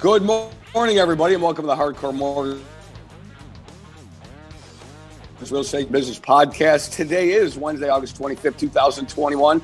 [0.00, 2.62] Good morning, everybody, and welcome to the Hardcore Mortgage
[5.50, 6.94] Real Estate Business Podcast.
[6.94, 9.60] Today is Wednesday, August 25th, 2021.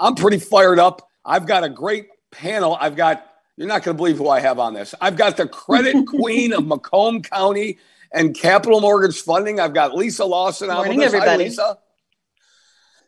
[0.00, 1.08] I'm pretty fired up.
[1.24, 2.76] I've got a great panel.
[2.80, 4.92] I've got, you're not going to believe who I have on this.
[5.00, 7.78] I've got the credit queen of Macomb County
[8.12, 9.60] and Capital Mortgage Funding.
[9.60, 11.12] I've got Lisa Lawson on Morning, with us.
[11.12, 11.44] Hi, everybody.
[11.44, 11.78] Lisa.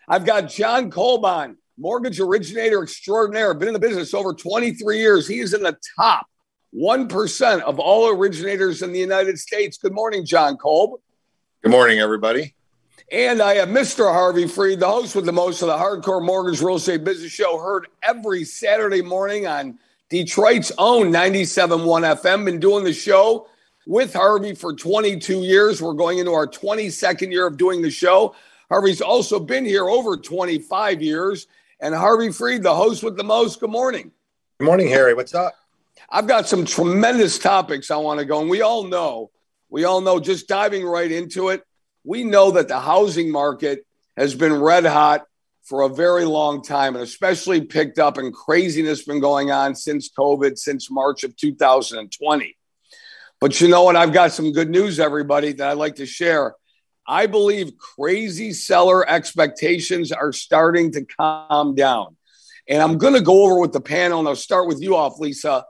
[0.06, 5.26] I've got John Colbon, mortgage originator extraordinaire, been in the business over 23 years.
[5.26, 6.28] He is in the top
[6.74, 9.78] 1% of all originators in the United States.
[9.78, 11.00] Good morning, John Kolb.
[11.62, 12.54] Good morning, everybody.
[13.10, 14.12] And I have Mr.
[14.12, 17.58] Harvey Freed, the host with the most of the Hardcore Mortgage Real Estate Business Show,
[17.58, 19.78] heard every Saturday morning on
[20.10, 22.44] Detroit's own 97.1 FM.
[22.44, 23.48] Been doing the show
[23.86, 25.80] with Harvey for 22 years.
[25.80, 28.34] We're going into our 22nd year of doing the show.
[28.68, 31.46] Harvey's also been here over 25 years.
[31.80, 33.60] And Harvey Freed, the host with the most.
[33.60, 34.12] Good morning.
[34.58, 35.14] Good morning, Harry.
[35.14, 35.54] What's up?
[36.10, 39.30] I've got some tremendous topics I want to go, and we all know,
[39.68, 41.62] we all know, just diving right into it,
[42.02, 45.26] we know that the housing market has been red hot
[45.64, 50.08] for a very long time, and especially picked up, and craziness been going on since
[50.08, 52.56] COVID, since March of 2020.
[53.38, 53.94] But you know what?
[53.94, 56.54] I've got some good news, everybody, that I'd like to share.
[57.06, 62.16] I believe crazy seller expectations are starting to calm down.
[62.66, 65.18] And I'm going to go over with the panel, and I'll start with you off,
[65.18, 65.66] Lisa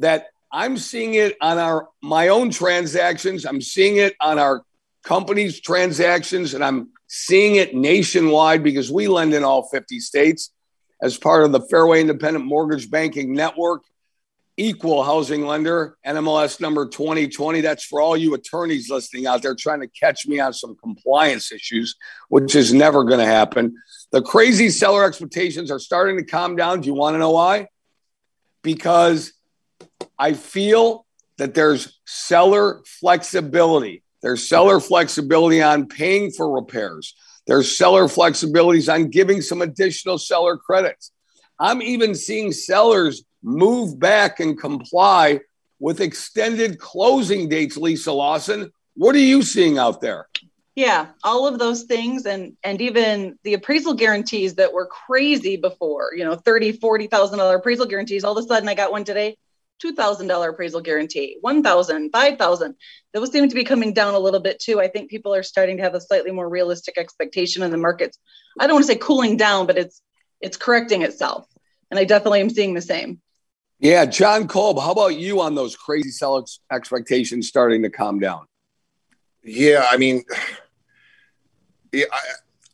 [0.00, 3.46] that I'm seeing it on our my own transactions.
[3.46, 4.62] I'm seeing it on our
[5.04, 10.50] company's transactions, and I'm seeing it nationwide because we lend in all 50 states
[11.02, 13.82] as part of the Fairway Independent Mortgage Banking Network,
[14.56, 17.62] equal housing lender, NMLS number 2020.
[17.62, 21.52] That's for all you attorneys listening out there trying to catch me on some compliance
[21.52, 21.94] issues,
[22.28, 23.76] which is never going to happen.
[24.12, 26.80] The crazy seller expectations are starting to calm down.
[26.80, 27.68] Do you want to know why?
[28.62, 29.32] Because
[30.20, 31.06] I feel
[31.38, 34.02] that there's seller flexibility.
[34.20, 37.14] There's seller flexibility on paying for repairs.
[37.46, 41.10] There's seller flexibilities on giving some additional seller credits.
[41.58, 45.40] I'm even seeing sellers move back and comply
[45.78, 48.70] with extended closing dates, Lisa Lawson.
[48.96, 50.28] What are you seeing out there?
[50.74, 56.12] Yeah, all of those things and and even the appraisal guarantees that were crazy before,
[56.14, 58.22] you know, 30, 40,000 dollar appraisal guarantees.
[58.22, 59.36] All of a sudden I got one today,
[59.84, 62.74] $2,000 appraisal guarantee, 1,000, 5,000.
[63.12, 64.80] Those seem to be coming down a little bit too.
[64.80, 68.18] I think people are starting to have a slightly more realistic expectation in the markets.
[68.58, 70.02] I don't want to say cooling down, but it's
[70.40, 71.46] it's correcting itself.
[71.90, 73.20] And I definitely am seeing the same.
[73.78, 78.46] Yeah, John Kolb, how about you on those crazy seller expectations starting to calm down?
[79.42, 80.22] Yeah, I mean,
[81.92, 82.04] yeah,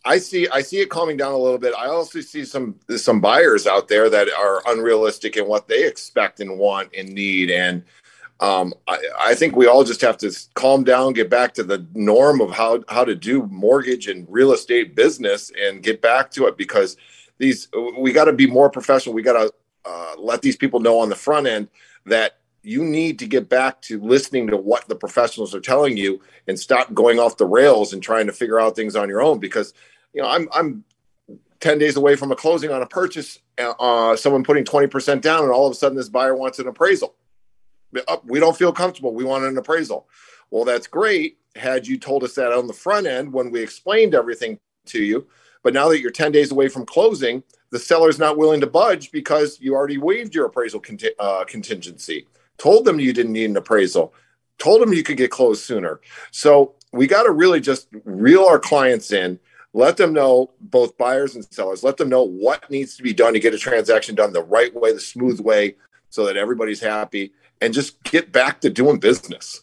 [0.07, 1.75] I, see I see it calming down a little bit.
[1.77, 6.41] I also see some some buyers out there that are unrealistic in what they expect
[6.41, 7.51] and want and need.
[7.51, 7.83] And
[8.41, 11.87] um, I, I think we all just have to calm down, get back to the
[11.95, 16.47] norm of how how to do mortgage and real estate business, and get back to
[16.47, 16.97] it because
[17.39, 17.69] these
[17.99, 19.15] we got to be more professional.
[19.15, 19.53] We got to
[19.85, 21.69] uh, let these people know on the front end
[22.07, 26.21] that you need to get back to listening to what the professionals are telling you
[26.49, 29.39] and stop going off the rails and trying to figure out things on your own
[29.39, 29.73] because
[30.17, 30.83] you know i'm i'm
[31.61, 35.51] 10 days away from a closing on a purchase uh, someone putting 20% down and
[35.51, 37.15] all of a sudden this buyer wants an appraisal.
[38.07, 39.15] Uh, we don't feel comfortable.
[39.15, 40.07] We want an appraisal.
[40.51, 41.39] Well that's great.
[41.57, 45.27] Had you told us that on the front end when we explained everything to you
[45.63, 49.11] but now that you're 10 days away from closing the seller's not willing to budge
[49.11, 50.83] because you already waived your appraisal
[51.19, 52.27] uh, contingency.
[52.59, 54.15] Told them you didn't need an appraisal,
[54.59, 56.01] told them you could get closed sooner.
[56.31, 59.41] So we got to really just reel our clients in,
[59.77, 63.35] let them know, both buyers and sellers, let them know what needs to be done
[63.35, 65.77] to get a transaction done the right way, the smooth way,
[66.09, 69.63] so that everybody's happy, and just get back to doing business.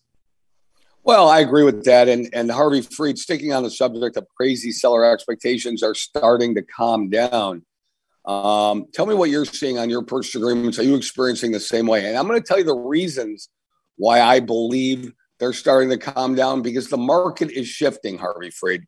[1.03, 2.07] Well, I agree with that.
[2.07, 6.61] And, and Harvey Freed, sticking on the subject of crazy seller expectations, are starting to
[6.61, 7.65] calm down.
[8.23, 10.77] Um, tell me what you're seeing on your purchase agreements.
[10.77, 12.07] Are you experiencing the same way?
[12.07, 13.49] And I'm going to tell you the reasons
[13.97, 18.83] why I believe they're starting to calm down because the market is shifting, Harvey Freed.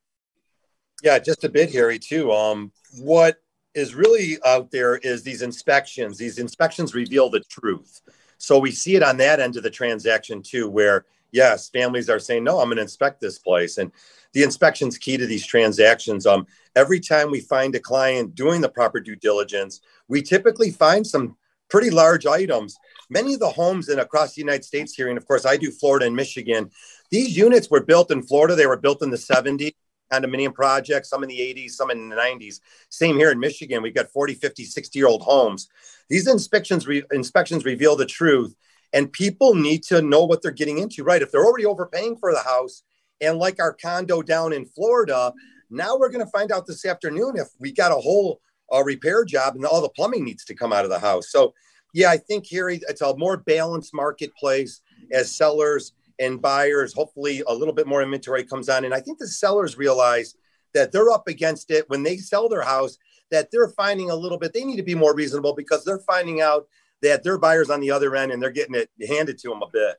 [1.05, 2.31] Yeah, just a bit, Harry, too.
[2.31, 3.37] Um, what
[3.75, 6.17] is really out there is these inspections.
[6.17, 8.01] These inspections reveal the truth.
[8.39, 12.17] So we see it on that end of the transaction, too, where yes, families are
[12.17, 13.77] saying, no, I'm going to inspect this place.
[13.77, 13.91] And
[14.33, 16.25] the inspection's key to these transactions.
[16.25, 21.05] Um, every time we find a client doing the proper due diligence, we typically find
[21.05, 21.37] some
[21.69, 22.77] pretty large items.
[23.11, 25.69] Many of the homes in across the United States here, and of course, I do
[25.69, 26.71] Florida and Michigan.
[27.11, 28.55] These units were built in Florida.
[28.55, 29.75] They were built in the 70s,
[30.11, 32.59] condominium projects, some in the 80s, some in the 90s.
[32.89, 33.81] Same here in Michigan.
[33.81, 35.67] We've got 40, 50, 60 year old homes.
[36.09, 38.55] These inspections re- inspections reveal the truth.
[38.93, 41.21] And people need to know what they're getting into, right?
[41.21, 42.83] If they're already overpaying for the house,
[43.21, 45.33] and like our condo down in Florida,
[45.69, 48.41] now we're going to find out this afternoon if we got a whole
[48.73, 51.29] uh, repair job and all the plumbing needs to come out of the house.
[51.29, 51.53] So,
[51.93, 54.81] yeah, I think here it's a more balanced marketplace
[55.11, 56.93] as sellers and buyers.
[56.93, 60.35] Hopefully, a little bit more inventory comes on, and I think the sellers realize
[60.73, 62.97] that they're up against it when they sell their house.
[63.31, 64.53] That they're finding a little bit.
[64.53, 66.67] They need to be more reasonable because they're finding out
[67.01, 69.69] that their buyers on the other end and they're getting it handed to them a
[69.69, 69.95] bit.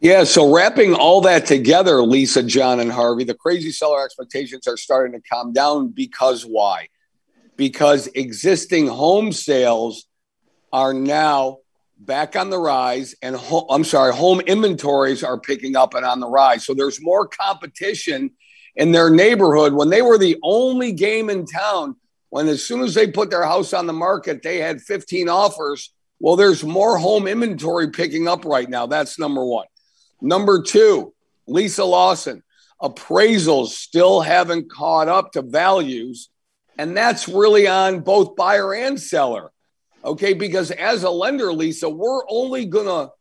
[0.00, 4.76] Yeah, so wrapping all that together, Lisa, John, and Harvey, the crazy seller expectations are
[4.76, 6.88] starting to calm down because why?
[7.56, 10.06] Because existing home sales
[10.72, 11.58] are now
[12.06, 16.20] back on the rise, and ho- I'm sorry, home inventories are picking up and on
[16.20, 16.64] the rise.
[16.64, 18.30] So there's more competition
[18.76, 21.96] in their neighborhood when they were the only game in town.
[22.30, 25.92] When as soon as they put their house on the market, they had 15 offers.
[26.18, 28.86] Well, there's more home inventory picking up right now.
[28.86, 29.66] That's number one.
[30.20, 31.14] Number two,
[31.46, 32.42] Lisa Lawson,
[32.82, 36.28] appraisals still haven't caught up to values.
[36.76, 39.52] And that's really on both buyer and seller.
[40.04, 40.34] Okay.
[40.34, 43.12] Because as a lender, Lisa, we're only to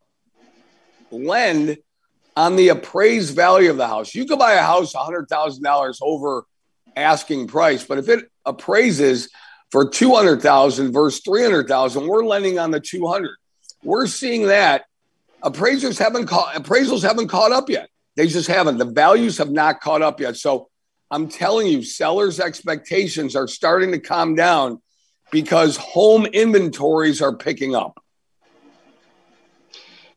[1.12, 1.78] lend
[2.36, 4.14] on the appraised value of the house.
[4.14, 6.46] You could buy a house $100,000 over
[6.96, 9.30] asking price, but if it appraises
[9.72, 13.36] for 200,000 versus 300,000, we're lending on the 200.
[13.84, 14.86] We're seeing that
[15.42, 17.90] appraisers haven't caught appraisals haven't caught up yet.
[18.16, 18.78] They just haven't.
[18.78, 20.38] The values have not caught up yet.
[20.38, 20.70] So
[21.10, 24.82] I'm telling you, sellers' expectations are starting to calm down
[25.34, 28.00] because home inventories are picking up.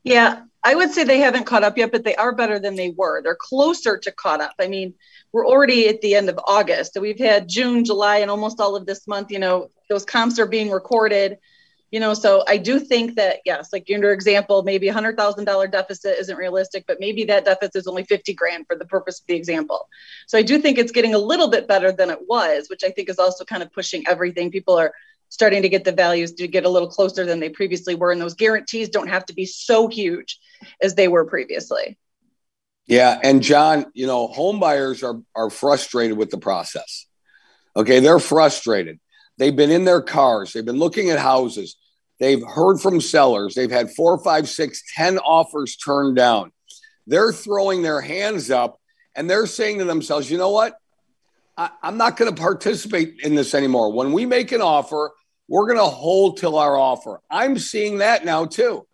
[0.03, 2.91] Yeah, I would say they haven't caught up yet, but they are better than they
[2.95, 3.23] were.
[3.23, 4.53] They're closer to caught up.
[4.59, 4.93] I mean,
[5.33, 6.93] we're already at the end of August.
[6.93, 9.31] So we've had June, July, and almost all of this month.
[9.31, 11.39] You know, those comps are being recorded
[11.91, 15.45] you know so i do think that yes like your example maybe a hundred thousand
[15.45, 19.19] dollar deficit isn't realistic but maybe that deficit is only 50 grand for the purpose
[19.19, 19.87] of the example.
[20.27, 22.89] So i do think it's getting a little bit better than it was which i
[22.89, 24.51] think is also kind of pushing everything.
[24.51, 24.93] People are
[25.29, 28.21] starting to get the values to get a little closer than they previously were and
[28.21, 30.39] those guarantees don't have to be so huge
[30.81, 31.97] as they were previously.
[32.85, 37.05] Yeah and john you know home buyers are are frustrated with the process.
[37.75, 38.99] Okay they're frustrated
[39.37, 40.53] They've been in their cars.
[40.53, 41.75] They've been looking at houses.
[42.19, 43.53] They've heard from sellers.
[43.53, 46.51] They've had four, five, six, ten offers turned down.
[47.05, 48.79] They're throwing their hands up
[49.15, 50.77] and they're saying to themselves, you know what?
[51.55, 53.91] I, am not going to participate in this anymore.
[53.91, 55.11] When we make an offer,
[55.47, 57.21] we're going to hold till our offer.
[57.29, 58.85] I'm seeing that now too.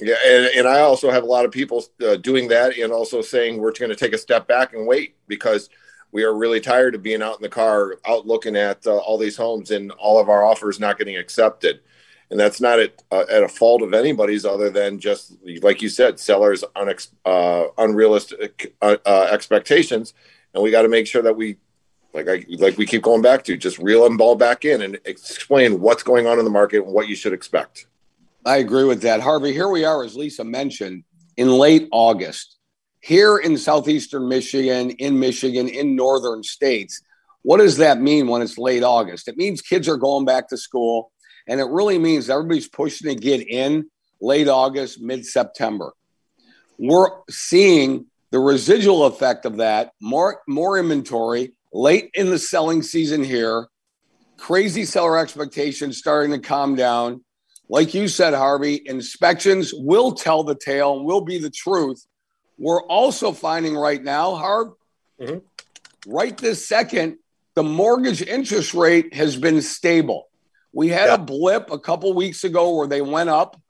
[0.00, 3.20] Yeah, and, and I also have a lot of people uh, doing that and also
[3.20, 5.70] saying we're going to take a step back and wait because–
[6.12, 9.18] we are really tired of being out in the car, out looking at uh, all
[9.18, 11.80] these homes, and all of our offers not getting accepted.
[12.30, 15.88] And that's not at, uh, at a fault of anybody's, other than just like you
[15.88, 20.12] said, sellers' unex- uh, unrealistic uh, uh, expectations,
[20.52, 21.56] and we got to make sure that we,
[22.12, 24.98] like I like we keep going back to, just reel them ball back in and
[25.04, 27.86] explain what's going on in the market and what you should expect.
[28.44, 29.52] I agree with that, Harvey.
[29.52, 31.04] Here we are, as Lisa mentioned,
[31.36, 32.57] in late August
[33.00, 37.02] here in southeastern Michigan, in Michigan, in northern states.
[37.42, 39.28] What does that mean when it's late August?
[39.28, 41.12] It means kids are going back to school,
[41.46, 43.88] and it really means everybody's pushing to get in
[44.20, 45.92] late August, mid September.
[46.78, 53.22] We're seeing the residual effect of that more, more inventory late in the selling season
[53.22, 53.68] here,
[54.36, 57.24] crazy seller expectations starting to calm down.
[57.68, 62.06] Like you said, Harvey, inspections will tell the tale and will be the truth
[62.58, 64.72] we're also finding right now, Harv,
[65.20, 65.38] mm-hmm.
[66.10, 67.18] right this second,
[67.54, 70.28] the mortgage interest rate has been stable.
[70.72, 71.14] We had yeah.
[71.14, 73.60] a blip a couple weeks ago where they went up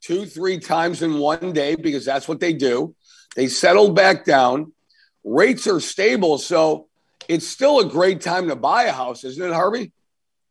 [0.00, 2.94] two, three times in one day because that's what they do.
[3.36, 4.72] They settled back down.
[5.24, 6.38] Rates are stable.
[6.38, 6.88] So
[7.28, 9.92] it's still a great time to buy a house, isn't it, Harvey?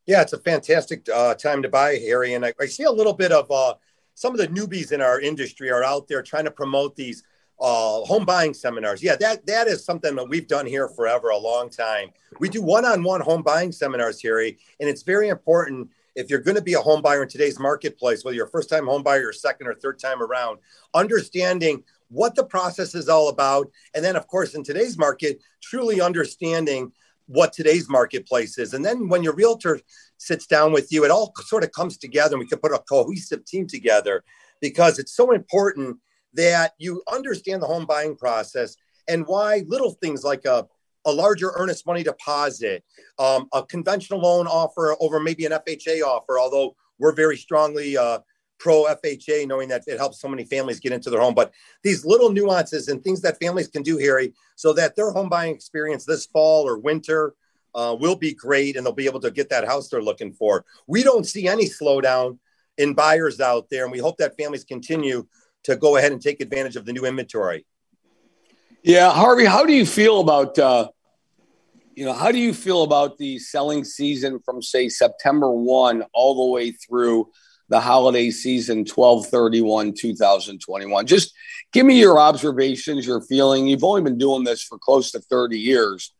[0.05, 2.33] Yeah, it's a fantastic uh, time to buy, Harry.
[2.33, 3.73] And I, I see a little bit of uh,
[4.13, 7.23] some of the newbies in our industry are out there trying to promote these
[7.59, 9.01] uh, home buying seminars.
[9.01, 12.09] Yeah, that that is something that we've done here forever, a long time.
[12.39, 16.63] We do one-on-one home buying seminars here, and it's very important if you're going to
[16.63, 19.67] be a home buyer in today's marketplace, whether you're a first-time home buyer or second
[19.67, 20.57] or third time around,
[20.95, 26.01] understanding what the process is all about, and then of course in today's market, truly
[26.01, 26.91] understanding
[27.27, 28.73] what today's marketplace is.
[28.73, 29.79] And then when your realtor
[30.17, 32.79] sits down with you, it all sort of comes together and we can put a
[32.79, 34.23] cohesive team together
[34.61, 35.97] because it's so important
[36.37, 38.77] that you understand the home buying process
[39.07, 40.65] and why little things like a,
[41.05, 42.83] a larger earnest money deposit,
[43.19, 48.19] um, a conventional loan offer over maybe an FHA offer, although we're very strongly uh,
[48.59, 51.35] pro FHA, knowing that it helps so many families get into their home.
[51.35, 51.51] But
[51.83, 55.53] these little nuances and things that families can do, Harry, so that their home buying
[55.53, 57.33] experience this fall or winter
[57.75, 60.65] uh, will be great and they'll be able to get that house they're looking for.
[60.87, 62.39] We don't see any slowdown
[62.77, 65.27] in buyers out there, and we hope that families continue
[65.67, 67.65] to go ahead and take advantage of the new inventory.
[68.83, 70.87] Yeah, Harvey, how do you feel about uh,
[71.93, 76.35] you know how do you feel about the selling season from say September one all
[76.35, 77.29] the way through
[77.69, 81.33] the holiday season 1231 2021 just
[81.73, 83.67] give me your observations your feeling.
[83.67, 86.13] You've only been doing this for close to 30 years.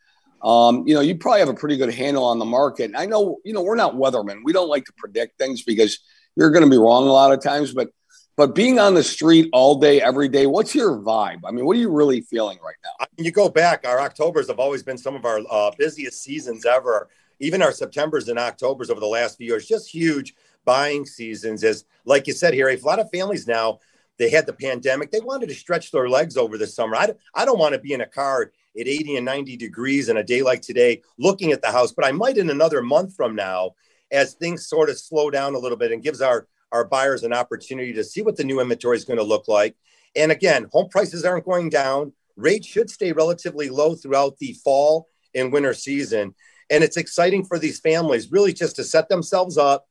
[0.44, 2.92] Um, you know you probably have a pretty good handle on the market.
[2.98, 4.42] I know you know we're not weathermen.
[4.44, 6.00] We don't like to predict things because
[6.36, 7.89] you're going to be wrong a lot of times but
[8.38, 11.41] but being on the street all day every day what's your vibe?
[11.44, 13.06] I mean what are you really feeling right now?
[13.17, 17.10] You go back our octobers have always been some of our uh, busiest seasons ever.
[17.39, 21.63] Even our septembers and octobers over the last few years just huge buying seasons.
[21.63, 23.79] As like you said here a lot of families now
[24.17, 26.96] they had the pandemic they wanted to stretch their legs over the summer.
[26.96, 30.17] I, I don't want to be in a car at 80 and 90 degrees in
[30.17, 33.36] a day like today looking at the house but i might in another month from
[33.36, 33.72] now
[34.12, 37.33] as things sort of slow down a little bit and gives our our buyers an
[37.33, 39.75] opportunity to see what the new inventory is going to look like
[40.15, 45.07] and again home prices aren't going down rates should stay relatively low throughout the fall
[45.36, 46.33] and winter season
[46.69, 49.88] and it's exciting for these families really just to set themselves up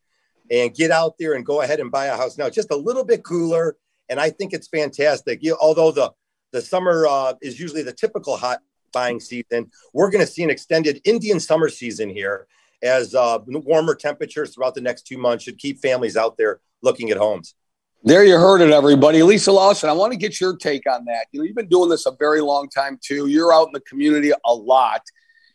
[0.51, 2.49] and get out there and go ahead and buy a house now.
[2.49, 3.77] Just a little bit cooler,
[4.09, 5.43] and I think it's fantastic.
[5.43, 6.13] You, although the
[6.53, 8.61] the summer uh, is usually the typical hot
[8.93, 12.47] buying season, we're going to see an extended Indian summer season here
[12.83, 17.11] as uh, warmer temperatures throughout the next two months should keep families out there looking
[17.11, 17.55] at homes.
[18.05, 19.23] There you heard it, everybody.
[19.23, 21.27] Lisa Lawson, I want to get your take on that.
[21.33, 23.27] You know, you've been doing this a very long time too.
[23.27, 25.03] You're out in the community a lot.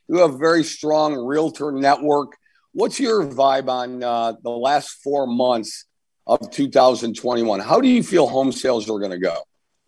[0.09, 2.35] You have a very strong realtor network.
[2.73, 5.85] What's your vibe on uh, the last four months
[6.27, 7.59] of 2021?
[7.61, 9.37] How do you feel home sales are going to go?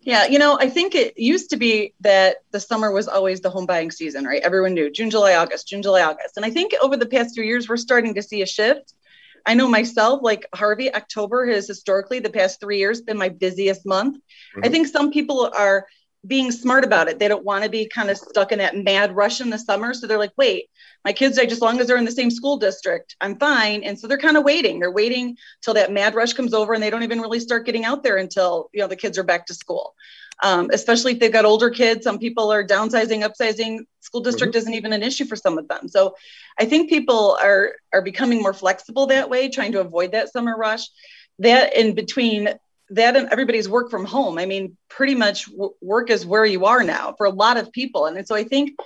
[0.04, 3.48] Yeah, you know, I think it used to be that the summer was always the
[3.48, 4.42] home buying season, right?
[4.42, 6.36] Everyone knew June, July, August, June, July, August.
[6.36, 8.92] And I think over the past few years, we're starting to see a shift.
[9.46, 13.86] I know myself, like Harvey, October has historically, the past three years, been my busiest
[13.86, 14.16] month.
[14.16, 14.60] Mm-hmm.
[14.64, 15.86] I think some people are
[16.26, 17.18] being smart about it.
[17.18, 19.94] They don't want to be kind of stuck in that mad rush in the summer.
[19.94, 20.70] So they're like, wait,
[21.04, 23.82] my kids are just long as they're in the same school district, I'm fine.
[23.82, 24.78] And so they're kind of waiting.
[24.78, 27.84] They're waiting till that mad rush comes over and they don't even really start getting
[27.84, 29.94] out there until, you know, the kids are back to school.
[30.42, 32.02] Um, especially if they've got older kids.
[32.02, 33.80] Some people are downsizing, upsizing.
[34.00, 34.58] School district mm-hmm.
[34.58, 35.86] isn't even an issue for some of them.
[35.86, 36.16] So
[36.58, 40.56] I think people are are becoming more flexible that way, trying to avoid that summer
[40.56, 40.88] rush.
[41.38, 42.48] That in between
[42.90, 44.38] that and everybody's work from home.
[44.38, 47.72] I mean, pretty much w- work is where you are now for a lot of
[47.72, 48.06] people.
[48.06, 48.78] And so I think,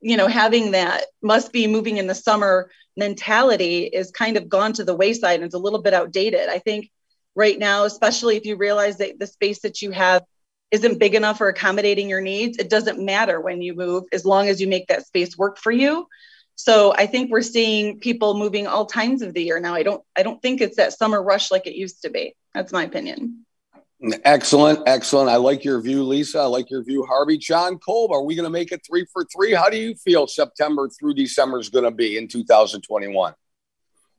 [0.00, 4.72] you know, having that must be moving in the summer mentality is kind of gone
[4.74, 6.48] to the wayside and it's a little bit outdated.
[6.48, 6.90] I think
[7.34, 10.22] right now, especially if you realize that the space that you have
[10.70, 14.48] isn't big enough for accommodating your needs, it doesn't matter when you move as long
[14.48, 16.06] as you make that space work for you.
[16.54, 19.74] So I think we're seeing people moving all times of the year now.
[19.74, 22.36] I don't I don't think it's that summer rush like it used to be.
[22.54, 23.44] That's my opinion.
[24.24, 25.28] Excellent, excellent.
[25.28, 26.38] I like your view, Lisa.
[26.40, 27.36] I like your view, Harvey.
[27.36, 29.52] John Kolb, are we going to make it three for three?
[29.52, 33.34] How do you feel September through December is going to be in 2021?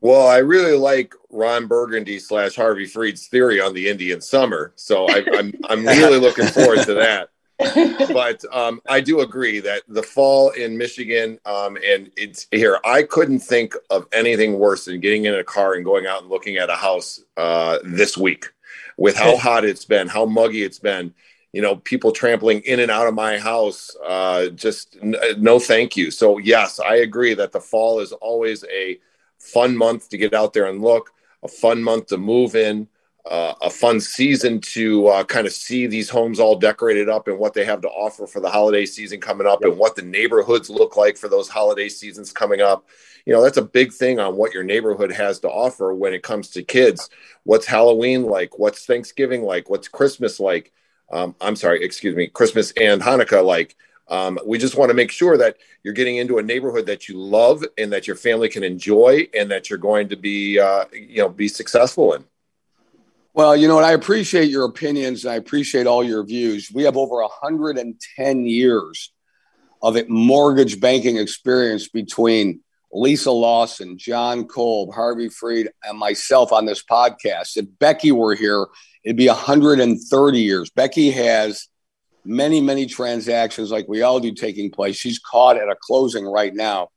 [0.02, 5.08] Well, I really like Ron Burgundy slash Harvey Freed's theory on the Indian summer, so
[5.08, 7.30] I, I'm I'm really looking forward to that.
[8.14, 12.80] but um, I do agree that the fall in Michigan, um, and it's here.
[12.86, 16.30] I couldn't think of anything worse than getting in a car and going out and
[16.30, 18.52] looking at a house uh, this week
[18.98, 21.14] with how hot it's been, how muggy it's been.
[21.54, 23.96] You know, people trampling in and out of my house.
[24.06, 26.10] Uh, just n- no, thank you.
[26.10, 29.00] So yes, I agree that the fall is always a
[29.38, 31.12] fun month to get out there and look,
[31.44, 32.88] a fun month to move in
[33.30, 37.38] uh, a fun season to uh, kind of see these homes all decorated up and
[37.38, 39.72] what they have to offer for the holiday season coming up yep.
[39.72, 42.88] and what the neighborhoods look like for those holiday seasons coming up.
[43.26, 46.24] You know, that's a big thing on what your neighborhood has to offer when it
[46.24, 47.10] comes to kids.
[47.44, 48.58] What's Halloween like?
[48.58, 49.70] What's Thanksgiving like?
[49.70, 50.72] What's Christmas like?
[51.12, 53.76] Um, I'm sorry, excuse me, Christmas and Hanukkah like.
[54.08, 57.18] Um, we just want to make sure that you're getting into a neighborhood that you
[57.18, 61.18] love and that your family can enjoy and that you're going to be, uh, you
[61.18, 62.26] know, be successful in.
[63.34, 63.86] Well, you know what?
[63.86, 65.24] I appreciate your opinions.
[65.24, 66.70] And I appreciate all your views.
[66.74, 69.14] We have over 110 years
[69.82, 72.62] of mortgage banking experience between
[72.92, 77.56] Lisa Lawson, John Kolb, Harvey Freed, and myself on this podcast.
[77.56, 78.68] If Becky were here,
[79.06, 80.70] it'd be 130 years.
[80.70, 81.68] Becky has
[82.26, 84.98] many, many transactions like we all do taking place.
[84.98, 86.90] She's caught at a closing right now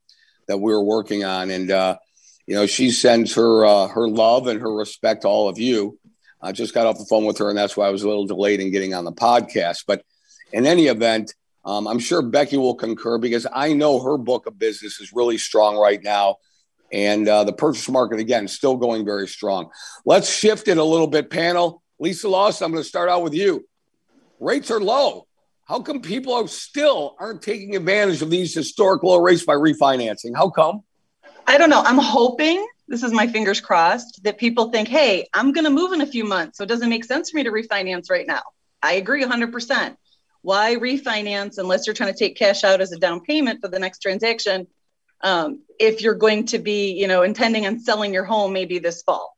[0.48, 1.50] that we're working on.
[1.50, 1.96] And, uh,
[2.44, 5.96] you know, she sends her, uh, her love and her respect to all of you
[6.44, 8.26] I just got off the phone with her, and that's why I was a little
[8.26, 9.84] delayed in getting on the podcast.
[9.86, 10.04] But
[10.52, 11.34] in any event,
[11.64, 15.38] um, I'm sure Becky will concur because I know her book of business is really
[15.38, 16.36] strong right now.
[16.92, 19.70] And uh, the purchase market, again, still going very strong.
[20.04, 21.82] Let's shift it a little bit, panel.
[21.98, 23.66] Lisa Lawson, I'm going to start out with you.
[24.38, 25.26] Rates are low.
[25.64, 30.36] How come people are still aren't taking advantage of these historic low rates by refinancing?
[30.36, 30.82] How come?
[31.46, 31.80] I don't know.
[31.80, 35.92] I'm hoping this is my fingers crossed that people think, hey, I'm going to move
[35.92, 36.58] in a few months.
[36.58, 38.42] So it doesn't make sense for me to refinance right now.
[38.82, 39.96] I agree 100%.
[40.42, 43.78] Why refinance unless you're trying to take cash out as a down payment for the
[43.78, 44.66] next transaction?
[45.22, 49.02] Um, if you're going to be, you know, intending on selling your home maybe this
[49.02, 49.34] fall.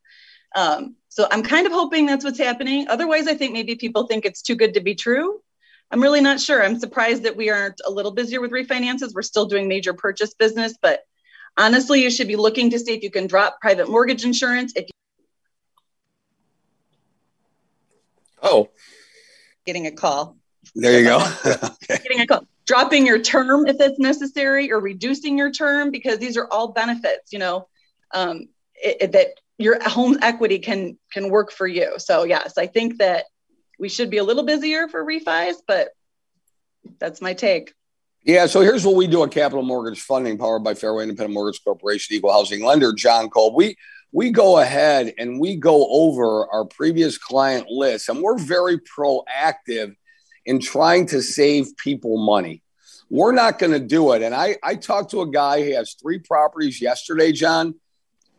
[0.57, 2.89] Um, so I'm kind of hoping that's what's happening.
[2.89, 5.41] Otherwise, I think maybe people think it's too good to be true.
[5.93, 6.65] I'm really not sure.
[6.65, 9.15] I'm surprised that we aren't a little busier with refinances.
[9.15, 11.01] We're still doing major purchase business, but
[11.57, 14.73] honestly, you should be looking to see if you can drop private mortgage insurance.
[14.77, 14.89] If
[18.43, 18.69] oh,
[19.65, 20.37] getting a call.
[20.75, 21.19] There you go.
[21.47, 22.03] okay.
[22.03, 22.47] Getting a call.
[22.67, 27.33] Dropping your term if it's necessary, or reducing your term because these are all benefits.
[27.33, 27.69] You know,
[28.13, 31.95] um, it, it, that your home equity can can work for you.
[31.99, 33.27] So yes, I think that
[33.79, 35.91] we should be a little busier for refis, but
[36.99, 37.73] that's my take.
[38.27, 41.63] Yeah, so here's what we do at Capital Mortgage Funding, powered by Fairway Independent Mortgage
[41.63, 43.55] Corporation, Equal Housing Lender, John Kolb.
[43.55, 43.77] We
[44.11, 49.95] we go ahead and we go over our previous client list, and we're very proactive
[50.45, 52.65] in trying to save people money.
[53.11, 54.23] We're not going to do it.
[54.23, 57.77] And I, I talked to a guy, he has three properties yesterday, John.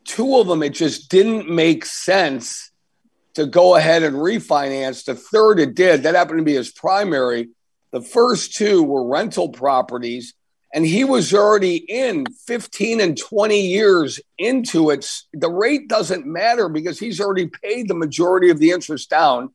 [0.04, 2.72] Two of them, it just didn't make sense
[3.36, 5.06] to go ahead and refinance.
[5.06, 6.04] The third, it did.
[6.04, 7.50] That happened to be his primary.
[7.98, 10.36] The first two were rental properties,
[10.72, 15.10] and he was already in 15 and 20 years into it.
[15.34, 19.50] The rate doesn't matter because he's already paid the majority of the interest down.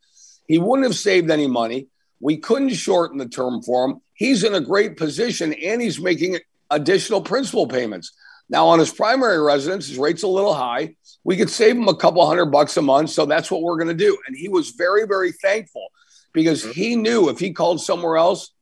[0.48, 1.87] He wouldn't have saved any money.
[2.18, 4.00] We couldn't shorten the term for him.
[4.12, 8.11] He's in a great position and he's making additional principal payments.
[8.48, 10.96] Now, on his primary residence, his rate's a little high.
[11.22, 13.11] We could save him a couple hundred bucks a month.
[13.11, 14.18] So that's what we're going to do.
[14.26, 15.92] And he was very, very thankful
[16.33, 16.73] because mm-hmm.
[16.73, 18.53] he knew if he called somewhere else,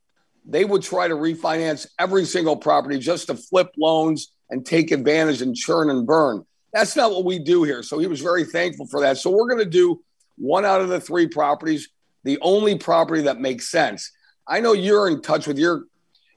[0.45, 5.41] they would try to refinance every single property just to flip loans and take advantage
[5.41, 6.43] and churn and burn.
[6.73, 7.83] That's not what we do here.
[7.83, 9.17] So he was very thankful for that.
[9.17, 10.01] So we're going to do
[10.37, 11.89] one out of the three properties,
[12.23, 14.11] the only property that makes sense.
[14.47, 15.85] I know you're in touch with your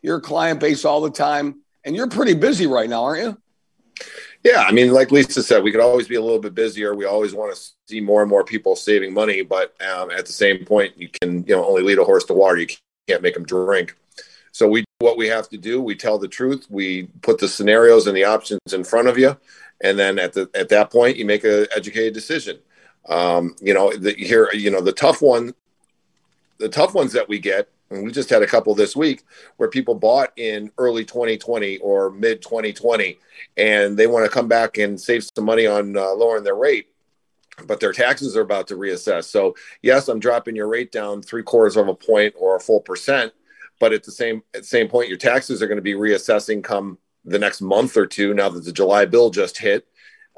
[0.03, 3.38] your client base all the time, and you're pretty busy right now, aren't you?
[4.44, 6.94] Yeah, I mean, like Lisa said, we could always be a little bit busier.
[6.94, 10.33] We always want to see more and more people saving money, but um, at the
[10.33, 12.59] same point, you can you know only lead a horse to water.
[12.59, 12.66] You
[13.09, 13.96] can't make them drink.
[14.52, 15.80] So we what we have to do.
[15.80, 16.66] We tell the truth.
[16.68, 19.35] We put the scenarios and the options in front of you,
[19.83, 22.59] and then at the at that point, you make an educated decision.
[23.09, 25.54] Um, you know, the, here, you know, the tough one,
[26.59, 29.22] the tough ones that we get and we just had a couple this week
[29.57, 33.18] where people bought in early 2020 or mid 2020
[33.57, 36.88] and they want to come back and save some money on uh, lowering their rate
[37.66, 39.24] but their taxes are about to reassess.
[39.24, 42.80] So yes i'm dropping your rate down three quarters of a point or a full
[42.80, 43.33] percent
[43.80, 46.62] but at the same at the same point your taxes are going to be reassessing
[46.62, 49.87] come the next month or two now that the july bill just hit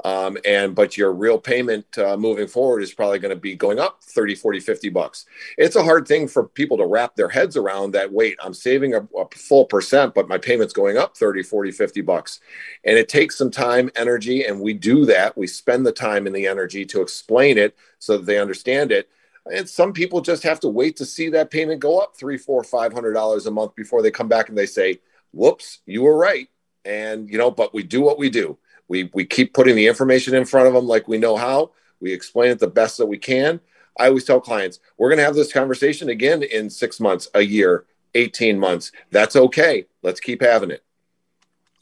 [0.05, 3.79] um, and but your real payment uh, moving forward is probably going to be going
[3.79, 5.25] up 30 40 50 bucks.
[5.57, 8.95] It's a hard thing for people to wrap their heads around that wait i'm saving
[8.95, 12.41] a, a, full percent but my payment's going up 30 40 50 bucks.
[12.85, 15.37] And it takes some time energy and we do that.
[15.37, 19.09] We spend the time and the energy to explain it so that they understand it.
[19.51, 22.63] And some people just have to wait to see that payment go up three four
[22.65, 25.01] five hundred dollars a month before they come back and they say
[25.33, 26.49] whoops you were right.
[26.85, 30.35] And you know but we do what we do we we keep putting the information
[30.35, 31.72] in front of them like we know how.
[32.01, 33.61] We explain it the best that we can.
[33.99, 37.40] I always tell clients, we're going to have this conversation again in six months, a
[37.40, 38.92] year, 18 months.
[39.11, 39.87] That's okay.
[40.03, 40.85] Let's keep having it.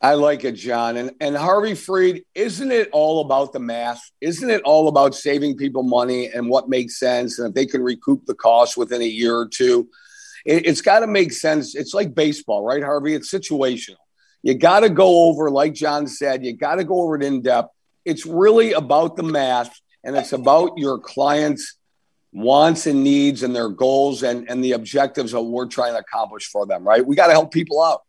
[0.00, 0.98] I like it, John.
[0.98, 4.02] And and Harvey Freed, isn't it all about the math?
[4.20, 7.38] Isn't it all about saving people money and what makes sense?
[7.38, 9.88] And if they can recoup the cost within a year or two,
[10.44, 11.74] it, it's got to make sense.
[11.74, 13.14] It's like baseball, right, Harvey?
[13.14, 13.96] It's situational.
[14.44, 17.40] You got to go over, like John said, you got to go over it in
[17.40, 17.70] depth.
[18.04, 21.78] It's really about the math and it's about your clients'
[22.30, 26.48] wants and needs and their goals and, and the objectives that we're trying to accomplish
[26.48, 27.07] for them, right?
[27.07, 28.02] We got to help people out.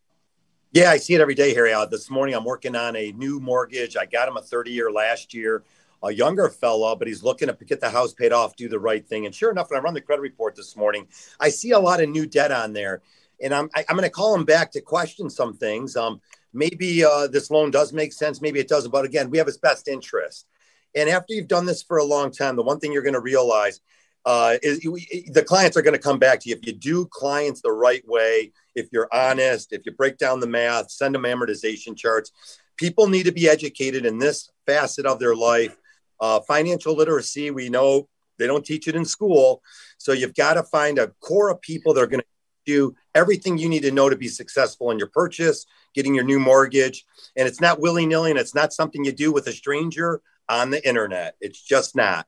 [0.72, 1.72] Yeah, I see it every day, Harry.
[1.72, 3.96] Uh, this morning, I'm working on a new mortgage.
[3.96, 5.64] I got him a 30 year last year,
[6.02, 9.08] a younger fella, but he's looking to get the house paid off, do the right
[9.08, 9.24] thing.
[9.24, 11.06] And sure enough, when I run the credit report this morning,
[11.40, 13.00] I see a lot of new debt on there
[13.42, 15.96] and I'm I, am i am going to call him back to question some things.
[15.96, 16.20] Um,
[16.52, 19.58] maybe uh, this loan does make sense, maybe it doesn't, but again, we have his
[19.58, 20.46] best interest.
[20.94, 23.20] And after you've done this for a long time, the one thing you're going to
[23.20, 23.80] realize
[24.24, 27.60] uh, is the clients are going to come back to you if you do clients
[27.60, 28.52] the right way.
[28.74, 32.32] If you're honest, if you break down the math, send them amortization charts.
[32.76, 35.76] People need to be educated in this facet of their life.
[36.18, 39.62] Uh, financial literacy, we know they don't teach it in school.
[39.98, 42.26] So you've got to find a core of people that are going to
[42.66, 46.38] do everything you need to know to be successful in your purchase, getting your new
[46.38, 47.06] mortgage.
[47.36, 50.70] And it's not willy nilly and it's not something you do with a stranger on
[50.70, 51.36] the internet.
[51.40, 52.26] It's just not.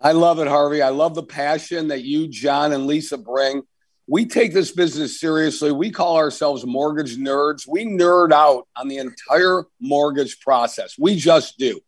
[0.00, 0.80] I love it, Harvey.
[0.80, 3.62] I love the passion that you, John, and Lisa bring.
[4.06, 5.70] We take this business seriously.
[5.70, 7.68] We call ourselves mortgage nerds.
[7.68, 10.94] We nerd out on the entire mortgage process.
[10.98, 11.80] We just do.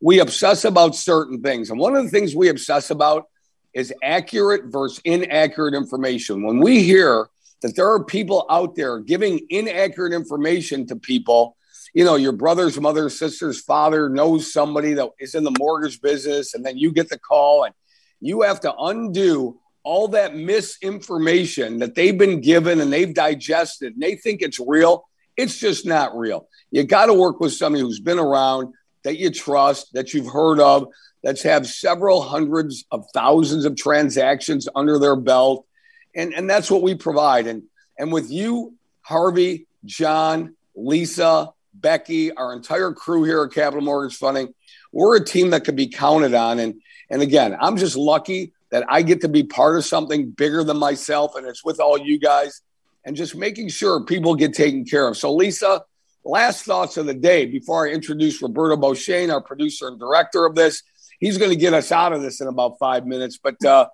[0.00, 1.70] We obsess about certain things.
[1.70, 3.26] And one of the things we obsess about
[3.74, 6.44] is accurate versus inaccurate information.
[6.44, 7.28] When we hear
[7.62, 11.56] that there are people out there giving inaccurate information to people,
[11.92, 16.54] you know, your brother's mother, sister's father knows somebody that is in the mortgage business,
[16.54, 17.74] and then you get the call and
[18.20, 24.02] you have to undo all that misinformation that they've been given and they've digested and
[24.02, 25.06] they think it's real.
[25.36, 26.48] It's just not real.
[26.70, 28.72] You got to work with somebody who's been around
[29.04, 30.88] that you trust, that you've heard of,
[31.22, 35.66] that's have several hundreds of thousands of transactions under their belt.
[36.14, 37.46] And, and that's what we provide.
[37.46, 37.62] And,
[37.98, 44.54] and with you, Harvey, John, Lisa, Becky, our entire crew here at Capital Mortgage Funding,
[44.92, 46.58] we're a team that can be counted on.
[46.58, 50.64] And, and again, I'm just lucky that I get to be part of something bigger
[50.64, 51.36] than myself.
[51.36, 52.60] And it's with all you guys
[53.04, 55.16] and just making sure people get taken care of.
[55.16, 55.84] So, Lisa,
[56.24, 60.54] last thoughts of the day before I introduce Roberto Beauchene, our producer and director of
[60.54, 60.82] this
[61.20, 63.38] he's going to get us out of this in about five minutes.
[63.42, 63.88] But uh,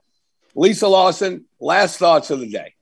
[0.55, 2.75] Lisa Lawson, last thoughts of the day.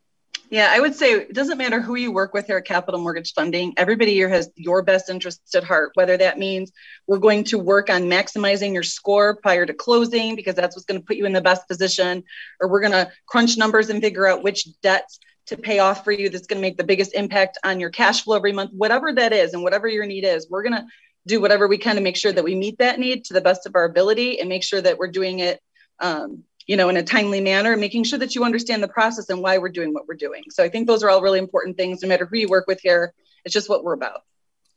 [0.50, 3.34] Yeah, I would say it doesn't matter who you work with here at Capital Mortgage
[3.34, 3.74] Funding.
[3.76, 6.72] Everybody here has your best interests at heart, whether that means
[7.06, 10.98] we're going to work on maximizing your score prior to closing because that's what's going
[10.98, 12.24] to put you in the best position,
[12.60, 16.12] or we're going to crunch numbers and figure out which debts to pay off for
[16.12, 19.12] you that's going to make the biggest impact on your cash flow every month, whatever
[19.12, 20.48] that is, and whatever your need is.
[20.48, 20.86] We're going to
[21.26, 23.66] do whatever we can to make sure that we meet that need to the best
[23.66, 25.60] of our ability and make sure that we're doing it
[26.00, 29.42] um, you know in a timely manner making sure that you understand the process and
[29.42, 30.44] why we're doing what we're doing.
[30.50, 32.80] So i think those are all really important things no matter who you work with
[32.80, 33.12] here
[33.44, 34.22] it's just what we're about.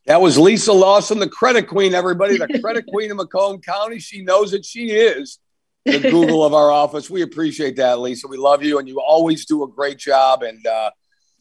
[0.07, 3.99] That was lisa lawson the credit queen everybody the credit queen of macomb county.
[3.99, 4.65] She knows it.
[4.65, 5.39] She is
[5.85, 9.45] the google of our office we appreciate that lisa we love you and you always
[9.45, 10.91] do a great job and uh,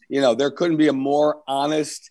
[0.09, 2.11] you know there couldn't be a more honest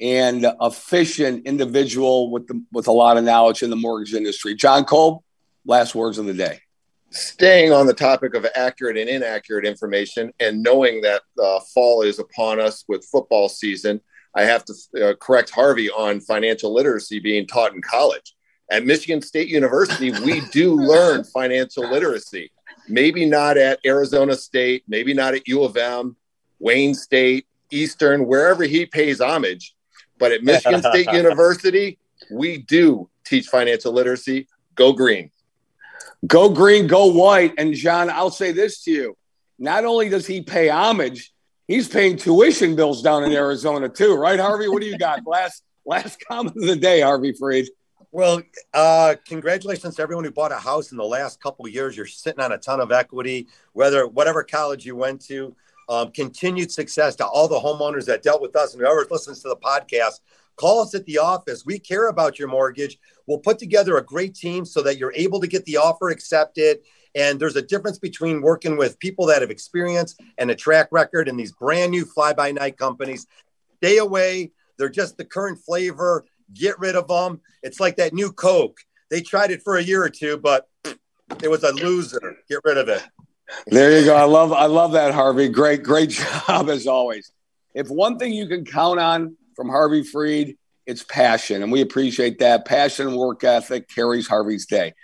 [0.00, 4.54] and efficient individual with the, with a lot of knowledge in the mortgage industry.
[4.54, 5.22] John Kolb,
[5.66, 6.60] last words of the day.
[7.10, 12.18] Staying on the topic of accurate and inaccurate information, and knowing that uh, fall is
[12.18, 14.00] upon us with football season,
[14.34, 18.34] I have to uh, correct Harvey on financial literacy being taught in college.
[18.70, 22.50] At Michigan State University, we do learn financial literacy.
[22.88, 26.16] Maybe not at Arizona State, maybe not at U of M,
[26.58, 29.74] Wayne State, Eastern, wherever he pays homage
[30.20, 31.98] but at Michigan State University,
[32.30, 34.46] we do teach financial literacy.
[34.76, 35.32] Go green.
[36.26, 37.54] Go green, go white.
[37.58, 39.16] And John, I'll say this to you.
[39.58, 41.32] Not only does he pay homage,
[41.66, 44.68] he's paying tuition bills down in Arizona too, right, Harvey?
[44.68, 45.20] What do you got?
[45.26, 47.68] last last comment of the day, Harvey Freed.
[48.12, 48.42] Well,
[48.74, 51.96] uh, congratulations to everyone who bought a house in the last couple years.
[51.96, 55.54] You're sitting on a ton of equity, whether whatever college you went to.
[55.88, 59.48] Um, continued success to all the homeowners that dealt with us and whoever listens to
[59.48, 60.20] the podcast.
[60.56, 61.64] Call us at the office.
[61.64, 62.98] We care about your mortgage.
[63.26, 66.80] We'll put together a great team so that you're able to get the offer accepted.
[67.14, 71.28] And there's a difference between working with people that have experience and a track record
[71.28, 73.26] and these brand new fly by night companies.
[73.78, 74.52] Stay away.
[74.78, 76.24] They're just the current flavor.
[76.54, 77.40] Get rid of them.
[77.62, 78.78] It's like that new Coke.
[79.10, 80.68] They tried it for a year or two, but
[81.42, 82.36] it was a loser.
[82.48, 83.02] Get rid of it.
[83.66, 84.14] There you go.
[84.14, 85.48] I love I love that, Harvey.
[85.48, 86.10] Great, great
[86.46, 87.32] job as always.
[87.74, 92.38] If one thing you can count on from Harvey Freed, it's passion, and we appreciate
[92.38, 92.64] that.
[92.64, 94.94] Passion and work ethic carries Harvey's day.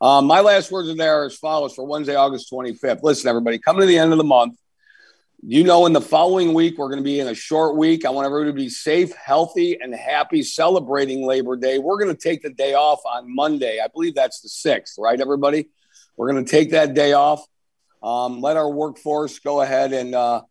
[0.00, 3.02] Um, my last words are there as follows for Wednesday, August 25th.
[3.02, 4.56] Listen, everybody, coming to the end of the month.
[5.46, 8.04] You know, in the following week, we're going to be in a short week.
[8.04, 11.78] I want everybody to be safe, healthy, and happy celebrating Labor Day.
[11.78, 13.78] We're going to take the day off on Monday.
[13.78, 15.68] I believe that's the 6th, right, everybody?
[16.16, 17.46] We're going to take that day off.
[18.02, 20.42] Um, let our workforce go ahead and uh,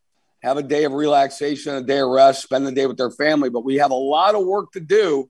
[0.42, 3.50] have a day of relaxation, a day of rest, spend the day with their family.
[3.50, 5.30] But we have a lot of work to do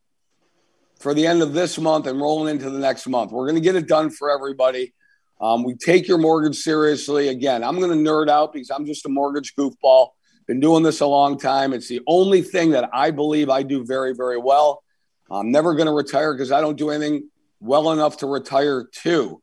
[1.00, 3.32] for the end of this month and rolling into the next month.
[3.32, 4.94] We're going to get it done for everybody.
[5.40, 7.28] Um, we take your mortgage seriously.
[7.28, 10.10] Again, I'm going to nerd out because I'm just a mortgage goofball.
[10.48, 11.74] Been doing this a long time.
[11.74, 14.84] It's the only thing that I believe I do very, very well.
[15.30, 19.42] I'm never going to retire because I don't do anything well enough to retire too.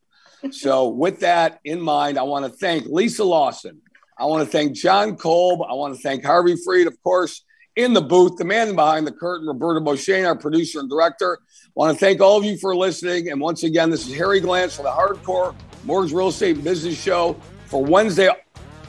[0.50, 3.80] So, with that in mind, I want to thank Lisa Lawson.
[4.18, 5.62] I want to thank John Kolb.
[5.62, 7.44] I want to thank Harvey Freed, of course,
[7.76, 11.38] in the booth, the man behind the curtain, Roberto Beauchene, our producer and director.
[11.42, 13.30] I want to thank all of you for listening.
[13.30, 17.36] And once again, this is Harry Glantz for the Hardcore Mortgage Real Estate Business Show
[17.66, 18.30] for Wednesday,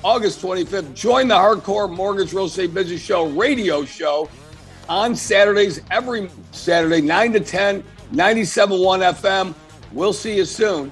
[0.03, 0.93] August 25th.
[0.93, 4.29] Join the Hardcore Mortgage Real Estate Business Show radio show
[4.87, 9.53] on Saturdays, every Saturday, 9 to 10, 97.1 FM.
[9.91, 10.91] We'll see you soon.